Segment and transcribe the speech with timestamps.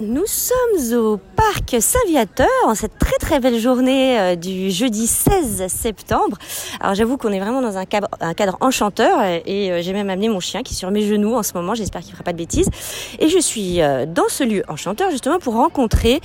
[0.00, 5.66] Nous sommes au parc Saint-Viateur en cette très très belle journée euh, du jeudi 16
[5.66, 6.38] septembre.
[6.80, 10.40] Alors j'avoue qu'on est vraiment dans un cadre, enchanteur et euh, j'ai même amené mon
[10.40, 12.38] chien qui est sur mes genoux en ce moment, j'espère qu'il ne fera pas de
[12.38, 12.70] bêtises.
[13.18, 16.22] Et je suis euh, dans ce lieu enchanteur justement pour rencontrer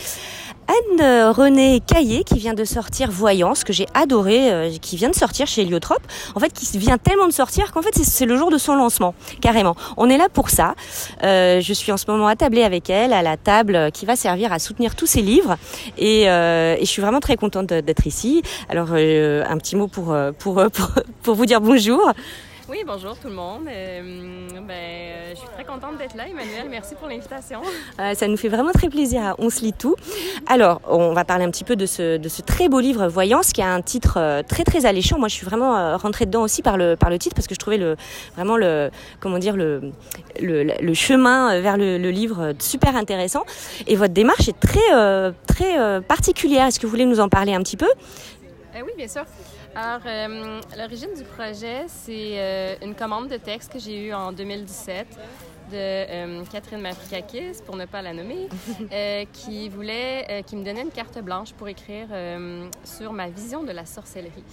[0.67, 5.47] Anne-Renée Caillé qui vient de sortir Voyance, que j'ai adoré, euh, qui vient de sortir
[5.47, 6.01] chez Heliotrope.
[6.35, 9.13] En fait, qui vient tellement de sortir qu'en fait, c'est le jour de son lancement,
[9.41, 9.75] carrément.
[9.97, 10.75] On est là pour ça.
[11.23, 14.51] Euh, je suis en ce moment attablée avec elle à la table qui va servir
[14.51, 15.57] à soutenir tous ses livres.
[15.97, 18.41] Et, euh, et je suis vraiment très contente d'être ici.
[18.69, 20.91] Alors, euh, un petit mot pour, pour, pour,
[21.23, 22.11] pour vous dire bonjour.
[22.67, 23.67] Oui, bonjour tout le monde.
[23.67, 24.01] Euh,
[24.67, 26.65] ben, euh, je suis très contente d'être là, Emmanuel.
[26.67, 27.61] Merci pour l'invitation.
[27.99, 29.95] Euh, ça nous fait vraiment très plaisir à On se lit tout.
[30.47, 33.53] Alors, on va parler un petit peu de ce, de ce très beau livre Voyance,
[33.53, 35.17] qui a un titre très très alléchant.
[35.17, 37.59] Moi, je suis vraiment rentrée dedans aussi par le, par le titre, parce que je
[37.59, 37.95] trouvais le,
[38.35, 38.89] vraiment le,
[39.21, 39.93] comment dire, le,
[40.41, 43.43] le, le chemin vers le, le, livre super intéressant.
[43.87, 46.65] Et votre démarche est très, très particulière.
[46.65, 47.89] Est-ce que vous voulez nous en parler un petit peu?
[48.75, 49.23] Oui, bien sûr.
[49.77, 54.31] Alors, euh, l'origine du projet, c'est euh, une commande de texte que j'ai eue en
[54.31, 55.05] 2017
[55.69, 58.47] de euh, Catherine Matrikakis, pour ne pas la nommer,
[59.33, 62.07] qui voulait, qui me donnait une carte blanche pour écrire
[62.85, 64.45] sur ma vision de la sorcellerie.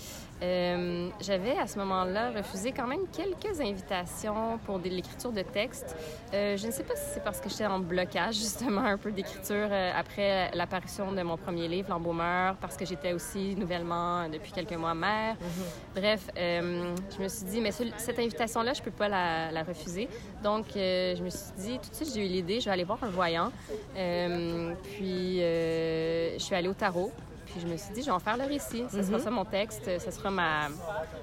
[0.43, 5.97] Euh, J'avais à ce moment-là refusé quand même quelques invitations pour de l'écriture de texte.
[6.35, 9.13] Euh, je ne sais pas si c'est parce que j'étais en blocage justement un peu
[9.13, 14.73] d'écriture après l'apparition de mon premier livre, L'embaumeur, parce que j'étais aussi nouvellement depuis quelques
[14.73, 15.35] mois mère.
[15.35, 16.01] Mm -hmm.
[16.01, 17.73] Bref, je me suis dit, mais
[18.07, 20.09] cette invitation-là, je peux pas la, la refuser.
[20.43, 22.99] Donc, je me suis dit, tout de suite, j'ai eu l'idée, je vais aller voir
[23.03, 23.51] un voyant.
[23.97, 27.13] Euh, puis, euh, je suis allée au tarot.
[27.53, 28.85] Puis, je me suis dit, je vais en faire le récit.
[28.91, 29.07] Ce mm -hmm.
[29.07, 29.85] sera ça mon texte.
[30.07, 30.69] Ce sera ma,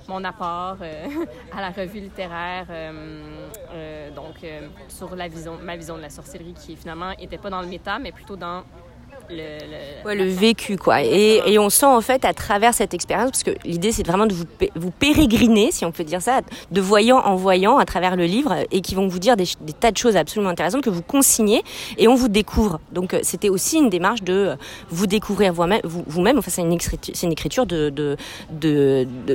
[0.08, 1.26] mon apport euh,
[1.58, 2.68] à la revue littéraire.
[4.16, 4.38] donc,
[4.88, 8.00] sur la vision, ma vision de la sorcellerie, qui finalement n'était pas dans le méta,
[8.00, 8.64] mais plutôt dans
[9.30, 11.04] le, le, ouais, le vécu quoi.
[11.04, 14.26] Et, et, on sent en fait à travers cette expérience parce que l'idée c'est vraiment
[14.26, 16.42] de vous, vous pérégriner si on peut dire ça
[16.72, 19.74] de voyant en voyant à travers le livre et qui vont vous dire des, des
[19.74, 21.64] tas de choses absolument intéressantes que vous consignez
[21.98, 22.80] et on vous découvre.
[22.92, 24.56] Donc c'était aussi une démarche de
[24.90, 26.38] vous découvrir vous-même vous, -même.
[26.38, 28.18] enfin c'est une écriture c'est une écriture de de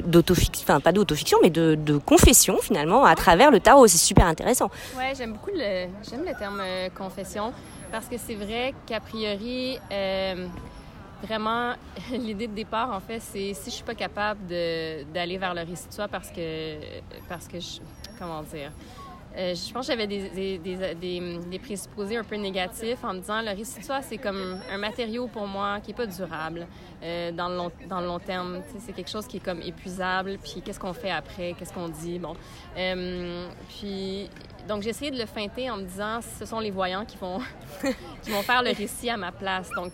[0.01, 3.87] d'autofiction enfin pas d'autofiction mais de, de confession finalement à travers le tarot.
[3.87, 4.71] C'est super intéressant.
[4.97, 7.53] Ouais j'aime beaucoup le j'aime le terme euh, confession
[7.95, 10.49] parce que c'est vrai qu'a priori, euh,
[11.23, 11.75] vraiment,
[12.11, 15.87] l'idée de départ, en fait, c'est si je suis pas capable d'aller vers le récit
[15.87, 16.75] de soi parce que,
[17.29, 17.79] parce que je,
[18.19, 18.73] comment dire,
[19.37, 23.79] euh, je pense que j'avais des, présupposés un peu négatifs en me disant le récit
[23.79, 26.67] de soi, c'est comme un matériau pour moi qui est pas durable
[27.01, 28.61] euh, dans, le long, dans le long terme.
[28.81, 30.39] C'est quelque chose qui est comme épuisable.
[30.43, 31.55] Puis qu'est-ce qu'on fait après?
[31.57, 32.19] Qu'est-ce qu'on dit?
[32.19, 32.35] Bon.
[32.75, 34.29] Puis
[34.69, 37.39] donc, j'ai essayé de le feinter en me disant ce sont les voyants qui vont,
[38.23, 39.69] qui vont faire le récit à ma place.
[39.77, 39.93] Donc,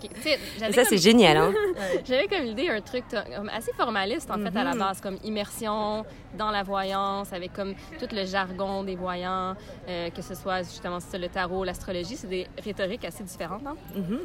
[0.59, 0.85] Ça, comme...
[0.85, 1.53] c'est génial, hein?
[2.05, 3.05] j'avais comme idée un truc
[3.53, 4.53] assez formaliste, en mm -hmm.
[4.53, 6.05] fait, à la base, comme immersion
[6.39, 9.55] dans la voyance, avec comme tout le jargon des voyants,
[9.89, 13.77] euh, que ce soit justement le tarot, l'astrologie, c'est des rhétoriques assez différentes, hein?
[13.97, 14.23] Mm -hmm.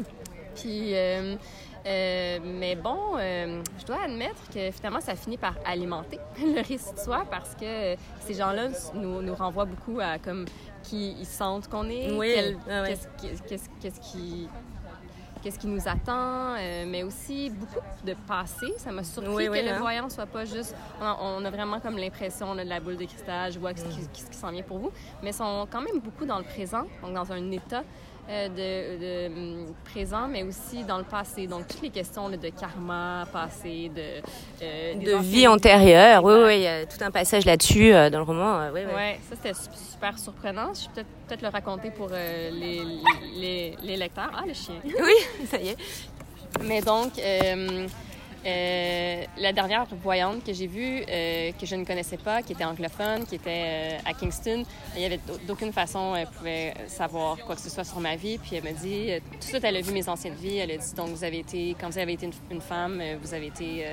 [0.58, 1.36] Puis, euh,
[1.86, 6.94] euh, mais bon, euh, je dois admettre que finalement, ça finit par alimenter le récit
[6.94, 10.46] de soi parce que ces gens-là nous, nous renvoient beaucoup à comme
[10.82, 12.58] qui ils sentent qu'on est, oui.
[12.70, 12.98] ah ouais.
[13.20, 14.48] qu'est-ce, qui
[15.44, 18.66] qu'est-ce qui nous attend, euh, mais aussi beaucoup de passé.
[18.78, 19.80] Ça m'a surpris oui, que le hein.
[19.80, 20.76] voyant soit pas juste...
[21.00, 23.60] On a, on a vraiment comme l'impression, on a de la boule de cristal, je
[23.60, 23.78] vois mm.
[23.78, 24.92] ce qui, ce qui s'en vient pour vous,
[25.22, 27.84] mais sont quand même beaucoup dans le présent, donc dans un état
[28.28, 31.46] euh, de, de, présent, mais aussi dans le passé.
[31.46, 34.22] Donc, toutes les questions là, de karma, passé, de...
[34.64, 36.24] Euh, de vie antérieure.
[36.24, 38.70] Oui, oui, il y a tout un passage là-dessus euh, dans le roman.
[38.74, 38.96] oui, oui.
[38.96, 40.74] Ouais, ça, c'était super surprenant.
[40.74, 42.82] Je vais peut-être peut, le raconter pour les,
[43.36, 44.32] les, les, lecteurs.
[44.36, 44.76] Ah, le chien.
[44.84, 45.78] Oui, ça y est.
[46.64, 47.14] Mais donc...
[48.46, 52.64] Euh, la dernière voyante que j'ai vue, euh, que je ne connaissais pas, qui était
[52.64, 54.64] anglophone, qui était euh, à Kingston,
[54.96, 58.38] il n'y avait d'aucune façon elle pouvait savoir quoi que ce soit sur ma vie.
[58.38, 60.58] Puis elle m'a dit, tout de suite, elle a vu mes anciennes vies.
[60.58, 63.34] Elle a dit, donc vous avez été, quand vous avez été une, une femme, vous
[63.34, 63.86] avez été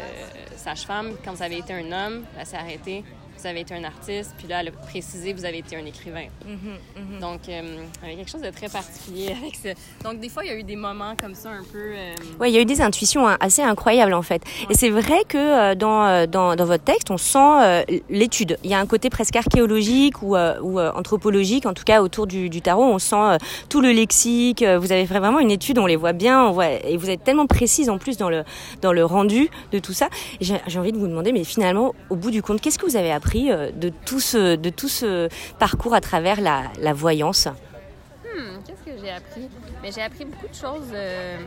[0.57, 1.17] sage-femme.
[1.25, 3.05] Quand vous avez été un homme, là, c'est arrêté
[3.43, 6.27] vous avez été un artiste, puis là, elle a précisé, vous avez été un écrivain.
[6.47, 7.21] Mm -hmm, mm -hmm.
[7.21, 7.63] Donc, euh,
[8.05, 9.71] il y a quelque chose de très particulier avec ça.
[10.05, 11.87] Donc, des fois, il y a eu des moments comme ça un peu...
[11.93, 12.41] Euh...
[12.41, 14.43] Oui, il y a eu des intuitions assez incroyables, en fait.
[14.45, 14.67] Ouais.
[14.71, 16.03] Et c'est vrai que euh, dans,
[16.37, 17.53] dans, dans, votre texte, on sent
[18.21, 18.53] l'étude.
[18.65, 20.31] Il y a un côté presque archéologique ou,
[20.69, 22.89] ou anthropologique, en tout cas, autour du, du tarot.
[22.99, 23.27] On sent
[23.73, 24.63] tout le lexique.
[24.83, 26.37] Vous avez vraiment une étude, on les voit bien.
[26.49, 28.41] On voit, et vous êtes tellement précise, en plus, dans le,
[28.85, 29.43] dans le rendu
[29.75, 30.07] de tout ça.
[30.71, 33.13] J'ai envie de vous demander, mais finalement, au bout du compte, qu'est-ce que vous avez
[33.19, 38.63] appris de tout ce, de tout ce parcours à travers la, la voyance hmm.
[38.67, 39.49] Qu'est-ce que j'ai appris?
[39.83, 41.39] Mais j'ai appris beaucoup de choses, euh,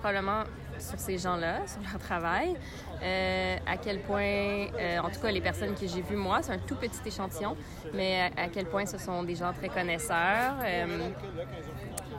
[0.00, 0.44] probablement
[0.78, 2.54] sur ces gens-là, sur leur travail.
[3.02, 4.22] Euh, à quel point,
[4.78, 7.56] euh, en tout cas, les personnes que j'ai vues, moi, c'est un tout petit échantillon,
[7.94, 10.54] mais à, à, quel point ce sont des gens très connaisseurs.
[10.64, 11.08] Euh,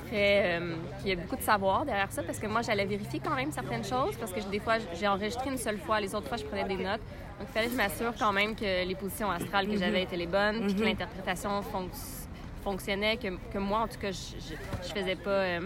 [0.07, 3.19] très, euh, il y a beaucoup de savoir derrière ça parce que moi, j'allais vérifier
[3.23, 6.27] quand même certaines choses parce que des fois, j'ai enregistré une seule fois, les autres
[6.27, 7.01] fois, je prenais des notes.
[7.39, 10.17] Donc, il fallait que je m'assure quand même que les positions astrales que j'avais étaient
[10.17, 12.19] les bonnes, puis que l'interprétation fonctionnait
[12.63, 14.55] fonctionnait, que, que, moi, en tout cas, je, je,
[14.87, 15.59] je faisais pas, euh,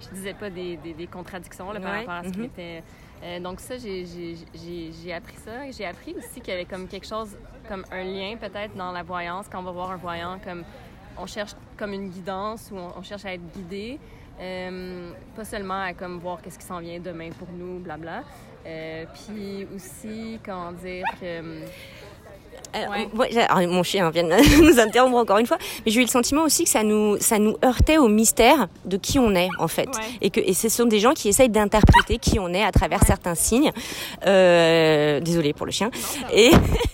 [0.00, 1.98] je disais pas des, des, des contradictions là, par Ouais.
[1.98, 2.44] rapport à ce qui Mhm.
[2.46, 2.82] était.
[3.22, 5.66] Euh, donc ça, j'ai- appris ça.
[5.66, 7.36] Et J'ai appris aussi qu'il y avait comme quelque chose,
[7.68, 10.64] comme un lien peut-être dans la voyance, quand on va voir un voyant, comme
[11.18, 13.98] on cherche comme une guidance ou on, on cherche à être guidé.
[14.40, 18.22] Euh, pas seulement à comme voir qu'est-ce qui s'en vient demain pour nous, blabla.
[18.66, 21.40] Euh, puis aussi, comment dire que...
[22.72, 23.08] Alors, Ouais.
[23.12, 26.04] moi, j'ai- alors, mon chien vient de nous interrompre encore une fois, mais j'ai eu
[26.04, 29.48] le sentiment aussi que ça nous, ça nous heurtait au mystère de qui on est
[29.60, 30.02] en fait, Ouais.
[30.20, 33.04] et que et ce sont des gens qui essayent d'interpréter qui on est à travers
[33.04, 33.70] certains signes.
[34.26, 35.90] Euh, désolée pour le chien.
[36.32, 36.50] Et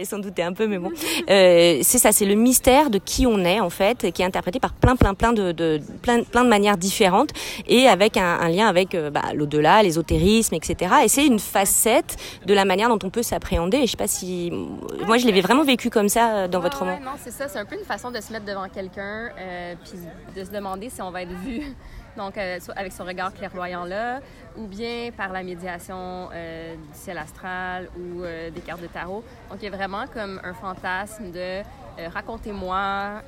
[0.00, 0.90] fallait s'en douter un peu, mais bon,
[1.28, 4.58] Euh, c'est ça, c'est le mystère de qui on est en fait, qui est interprété
[4.60, 7.30] par plein, plein, plein de, de plein, plein de manières différentes,
[7.68, 10.94] et avec un, un lien avec euh, bah, l'au-delà, l'ésotérisme, etc.
[11.04, 12.16] Et c'est une facette
[12.46, 13.78] de la manière dont on peut s'appréhender.
[13.78, 14.50] Et je sais pas si,
[15.06, 16.94] moi, je l'avais vraiment vécu comme ça euh, dans Ouais, votre roman.
[16.94, 17.48] ouais, non, c'est ça.
[17.48, 19.98] C'est un peu une façon de se mettre devant quelqu'un euh, puis
[20.40, 21.62] de se demander si on va être vu.
[22.16, 24.20] Donc, euh, avec ce regard clairvoyant-là,
[24.56, 29.22] ou bien par la médiation euh, du ciel astral ou euh, des cartes de tarot.
[29.50, 31.62] Donc, il y a vraiment comme un fantasme de
[32.14, 33.22] racontez-moi,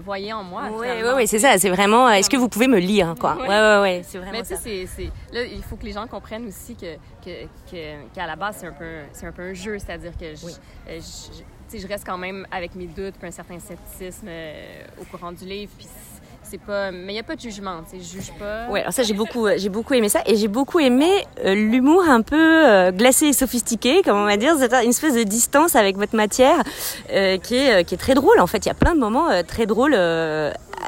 [0.00, 0.64] voyez en moi.
[0.72, 1.58] Oui, oui, oui, c'est ça.
[1.58, 2.08] C'est vraiment.
[2.10, 3.48] Est-ce que vous pouvez me lire, quoi Ouais.
[3.48, 4.02] Ouais, ouais, ouais.
[4.04, 4.60] C'est vraiment Mais tu sais, ça.
[4.62, 6.94] c'est- c'est- là, il faut que les gens comprennent aussi que,
[7.24, 10.34] que, que- qu'à la base, c'est un peu, c'est un peu un jeu, c'est-à-dire que
[10.34, 10.52] je, Oui.
[10.88, 14.28] je- je- tu sais, je reste quand même avec mes doutes, puis un certain scepticisme
[15.00, 15.88] au courant du livre, puis
[16.48, 18.68] c'est pas, mais il n'y a pas de jugement, tu sais, juge pas.
[18.70, 21.08] Ouais, alors ça j'ai beaucoup, euh, j'ai beaucoup aimé ça et j'ai beaucoup aimé
[21.44, 25.14] euh, l'humour un peu euh, glacé et sophistiqué, comme on va dire, c'est une espèce
[25.14, 26.62] de distance avec votre matière
[27.08, 28.40] qui est qui est très drôle.
[28.40, 29.94] En fait, il y a plein de moments très drôles.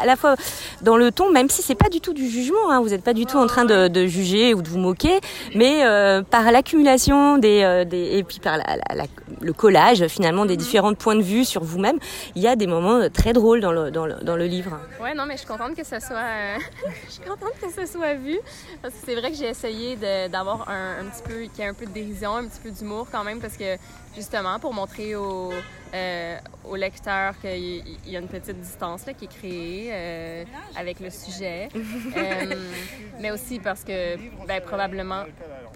[0.00, 0.34] À la fois
[0.82, 3.14] dans le ton, même si c'est pas du tout du jugement, hein, vous n'êtes pas
[3.14, 5.20] du tout en train de, de juger ou de vous moquer,
[5.54, 9.04] mais euh, par l'accumulation des, euh, des et puis par la, la- la-
[9.40, 11.98] le collage finalement des différents points de vue sur vous-même,
[12.34, 14.78] il y a des moments euh, très drôles dans le, dans le, dans le livre.
[15.00, 16.56] Ouais, non, mais je suis contente que ce soit, euh,
[17.06, 18.38] je suis contente que ce soit vu,
[18.82, 19.96] parce que c'est vrai que j'ai essayé
[20.30, 22.70] d'avoir un, un petit peu, qu'il y ait un peu de dérision, un petit peu
[22.70, 23.76] d'humour quand même, parce que
[24.18, 25.52] justement pour montrer au,
[25.94, 29.88] euh, au lecteur qu'il y- il y a une petite distance là, qui est créée
[29.92, 30.44] euh,
[30.76, 31.68] avec le sujet,
[32.16, 32.54] Euh,
[33.20, 34.16] mais aussi parce que
[34.46, 35.22] ben, probablement,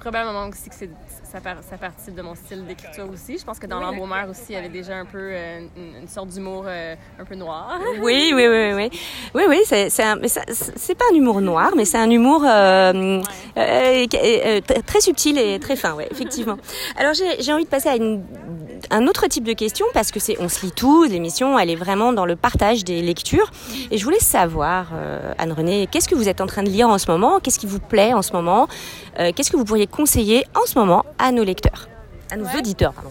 [0.03, 3.39] probablement aussi que ça, par- ça participe de mon style d'écriture aussi.
[3.39, 6.09] Je pense que dans l'embaumeur aussi, il y avait déjà un peu euh, une, une
[6.09, 7.79] sorte d'humour euh, un peu noir.
[8.01, 8.91] Oui, oui, oui, oui,
[9.35, 13.21] oui, oui, c'est c'est un- c'est pas un humour noir, mais c'est un humour euh,
[13.57, 16.57] euh, qui est, euh, t- très subtil et très fin, ouais, effectivement.
[16.97, 18.25] Alors j'ai j'ai envie de passer à une,
[18.93, 21.75] un autre type de question parce que c'est on se lit tout, l'émission, elle est
[21.77, 23.51] vraiment dans le partage des lectures,
[23.91, 26.99] et je voulais savoir, euh, Anne-Renée, qu'est-ce que vous êtes en train de lire en
[26.99, 28.69] ce moment, qu'est-ce qui vous plaît en ce moment,
[29.19, 31.89] Euh, qu'est-ce que vous pourriez conseiller en ce moment à nos lecteurs,
[32.31, 32.59] à nos Ouais.
[32.59, 33.11] auditeurs, pardon.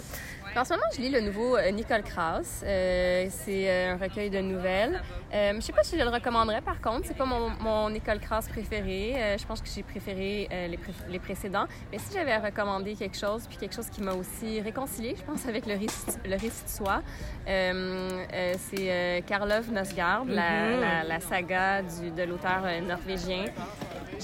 [0.53, 2.61] En ce moment, je lis le nouveau euh, Nicole Krauss.
[2.65, 5.01] Euh, c'est euh, un recueil de nouvelles.
[5.33, 7.03] Euh, je sais pas si je le recommanderais, par contre.
[7.05, 9.13] C'est pas mon, mon Nicole Krauss préféré.
[9.15, 11.67] Euh, je pense que j'ai préféré euh, les, pré- les précédents.
[11.89, 15.23] Mais si j'avais à recommander quelque chose, puis quelque chose qui m'a aussi réconcilié, je
[15.23, 17.01] pense, avec le récit, le récit de soi,
[17.47, 20.81] euh, euh, c'est euh, Karlov Nosgard, la, Mhm.
[20.81, 23.45] la, la saga du, de l'auteur norvégien.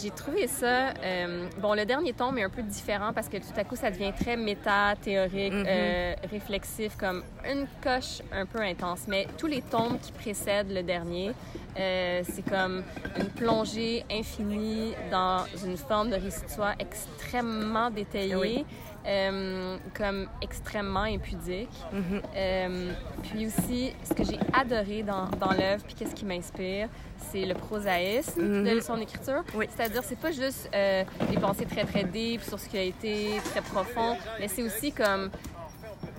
[0.01, 0.89] J'ai trouvé ça.
[1.03, 3.89] euh, bon, le dernier tome est un peu différent parce que tout à coup, ça
[3.89, 5.65] devient très méta, théorique, Mhm.
[5.67, 9.01] euh, réflexif, comme une coche un peu intense.
[9.07, 11.31] Mais tous les tomes qui précèdent le dernier,
[11.79, 12.83] euh, c'est comme
[13.17, 18.35] une plongée infinie dans une forme de récit de soi extrêmement détaillée.
[18.35, 18.65] Oui.
[19.07, 21.69] Euh, comme extrêmement impudique.
[21.93, 22.21] Mhm.
[22.35, 22.91] Euh,
[23.23, 26.89] puis aussi, ce que j'ai adoré dans, dans l'œuvre, puis qu'est-ce qui m'inspire,
[27.31, 28.81] c'est le prosaïsme de Mhm.
[28.81, 29.43] son écriture.
[29.55, 29.65] Oui.
[29.75, 33.39] C'est-à-dire, c'est pas juste euh, des pensées très, très deep sur ce qui a été
[33.51, 35.29] très profond, mais c'est aussi comme...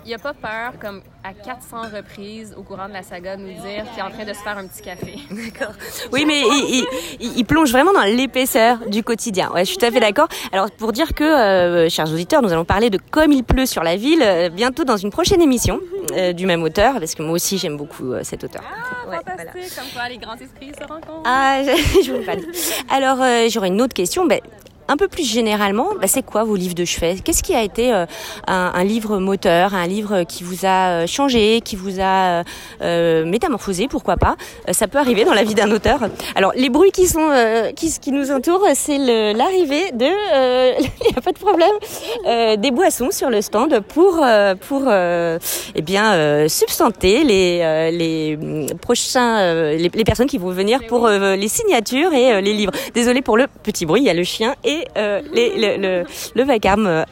[0.07, 3.53] Il a pas peur, comme à 400 reprises au courant de la saga, de nous
[3.53, 5.17] dire qu'il est en train de se faire un petit café.
[5.31, 5.75] D'accord.
[6.13, 6.87] Oui, mais il, il-
[7.21, 9.51] il- il plonge vraiment dans l'épaisseur du quotidien.
[9.53, 10.29] Ouais, je suis tout à fait d'accord.
[10.53, 13.83] Alors, pour dire que, euh, chers auditeurs, nous allons parler de Comme il pleut sur
[13.83, 15.81] la ville euh, bientôt dans une prochaine émission
[16.13, 18.63] euh, du même auteur, parce que moi aussi j'aime beaucoup cet auteur.
[18.65, 19.51] Ah, Ouais, fantastique!
[19.53, 19.69] voilà.
[19.77, 21.23] Comme quoi, les grands esprits se rencontrent.
[21.27, 22.47] Ah, je, je vous le pas dit.
[22.91, 23.19] Alors,
[23.51, 24.27] j'aurais une autre question.
[24.27, 24.41] Ben,
[24.89, 27.17] un peu plus généralement, bah, c'est quoi vos livres de chevet?
[27.23, 28.07] Qu'est-ce qui a été un,
[28.47, 32.43] un, livre moteur, un livre qui vous a changé, qui vous a
[32.81, 34.37] métamorphosé, pourquoi pas?
[34.73, 36.01] Ça peut arriver dans la vie d'un auteur.
[36.35, 37.29] Alors les bruits qui sont
[37.77, 38.99] qui, qui nous entourent, c'est
[39.35, 40.07] l'arrivée de,
[40.79, 44.25] il n'y a pas de problème, des boissons sur le stand pour
[44.69, 48.39] pour eh bien substanter les les
[48.81, 52.73] prochains les, les, personnes qui vont venir pour les signatures et les livres.
[52.95, 56.05] Désolée pour le petit bruit, il y a le chien et les, le, le,
[56.35, 57.05] le vacarme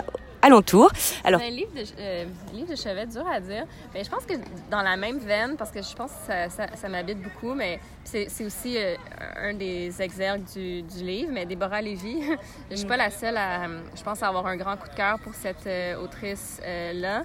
[0.47, 0.91] alentour.
[1.25, 3.65] Alors, un livre de, euh, chevet, dur à dire.
[3.93, 4.35] Mais je pense que
[4.71, 8.77] dans la même veine, parce que je pense que ça, m'habite beaucoup, mais c'est aussi
[8.77, 8.95] euh,
[9.37, 11.31] un des exergues du, livre.
[11.33, 12.23] Mais Déborah Lévy,
[12.71, 15.35] je suis pas la seule à, je pense, avoir un grand coup de cœur pour
[15.35, 17.25] cette euh, autrice-là.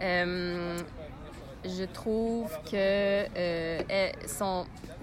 [0.00, 0.78] Euh,
[1.64, 3.24] je trouve que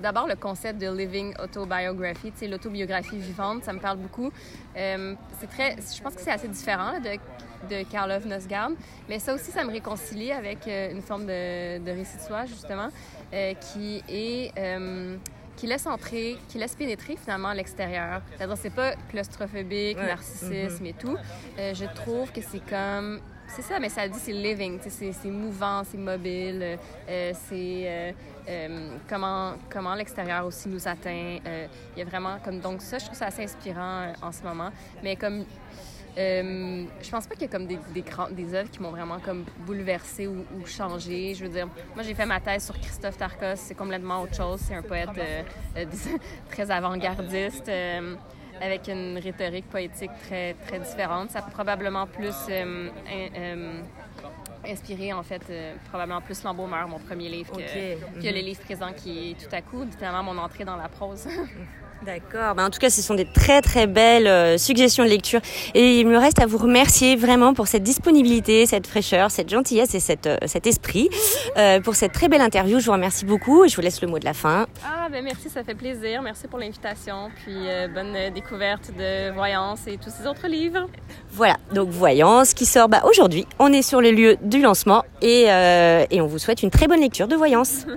[0.02, 4.32] d'abord le concept de living autobiography, tu sais, l'autobiographie vivante, ça me parle beaucoup.
[4.78, 8.72] Euh, c'est très, je pense que c'est assez différent de, de Karlov Nosgard,
[9.08, 12.46] mais ça aussi, ça me réconcilie avec euh, une forme de, de récit de soi,
[12.46, 12.90] justement,
[13.34, 14.54] euh, qui est
[15.56, 18.22] qui laisse entrer, qui laisse pénétrer finalement l'extérieur.
[18.38, 21.18] C'est-à-dire, c'est pas claustrophobique, narcissisme et tout.
[21.58, 23.20] je trouve que c'est comme
[23.56, 26.78] c'est ça, mais ça dit c'est living, c'est mouvant, c'est mobile,
[27.10, 28.12] euh, c'est euh,
[28.50, 31.38] euh, comment, comment l'extérieur aussi nous atteint.
[31.96, 34.70] Il y a vraiment comme donc ça, je trouve ça assez inspirant en ce moment.
[35.04, 35.46] Mais comme
[36.18, 39.46] je pense pas qu'il y a comme des, des, des œuvres qui m'ont vraiment comme
[39.66, 41.34] bouleversée ou, ou, changé.
[41.34, 44.60] Je veux dire, moi j'ai fait ma thèse sur Christophe Tarkos, c'est complètement autre chose.
[44.60, 45.12] C'est un poète
[46.50, 47.72] très avant-gardiste
[48.62, 51.32] avec une rhétorique poétique très, très différente.
[51.32, 53.82] Ça peut probablement plus euh, euh,
[54.66, 58.46] inspiré, en fait, euh, probablement plus L'Embaumeur, mon premier livre, que, que le mhm.
[58.46, 61.28] livre présent qui est tout à coup, littéralement, mon entrée dans la prose.
[62.06, 62.56] D'accord.
[62.56, 65.42] Ben, en tout cas, ce sont des très très belles euh, suggestions de lecture.
[65.74, 69.94] Et il me reste à vous remercier vraiment pour cette disponibilité, cette fraîcheur, cette gentillesse
[69.96, 71.10] et cette, euh, cet esprit
[71.58, 72.80] euh, pour cette très belle interview.
[72.80, 74.66] Je vous remercie beaucoup et je vous laisse le mot de la fin.
[74.86, 76.22] Ah ben merci, ça fait plaisir.
[76.22, 77.30] Merci pour l'invitation.
[77.44, 77.56] Puis
[77.94, 80.88] bonne découverte de Voyance et tous ces autres livres.
[81.32, 81.58] Voilà.
[81.74, 83.46] Donc Voyance qui sort bah, aujourd'hui.
[83.60, 85.48] On est sur le lieu du lancement et,
[86.10, 87.86] et on vous souhaite une très bonne lecture de Voyance.